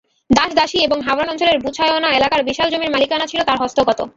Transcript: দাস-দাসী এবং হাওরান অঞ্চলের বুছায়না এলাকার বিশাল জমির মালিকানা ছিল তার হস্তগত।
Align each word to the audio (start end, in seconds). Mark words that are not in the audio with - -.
দাস-দাসী 0.29 0.77
এবং 0.83 0.97
হাওরান 1.01 1.29
অঞ্চলের 1.29 1.57
বুছায়না 1.59 2.09
এলাকার 2.11 2.41
বিশাল 2.43 2.67
জমির 2.69 2.93
মালিকানা 2.95 3.25
ছিল 3.25 3.39
তার 3.43 3.57
হস্তগত। 3.63 3.99